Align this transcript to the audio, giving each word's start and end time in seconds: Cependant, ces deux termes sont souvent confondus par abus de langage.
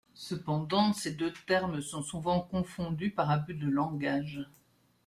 Cependant, 0.15 0.93
ces 0.93 1.11
deux 1.11 1.31
termes 1.45 1.79
sont 1.79 2.01
souvent 2.01 2.39
confondus 2.41 3.11
par 3.11 3.29
abus 3.29 3.53
de 3.53 3.69
langage. 3.69 4.49